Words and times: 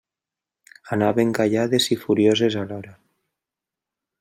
Anaven 0.95 1.33
callades 1.39 1.87
i 1.97 1.99
furioses 2.05 2.59
alhora. 2.65 2.97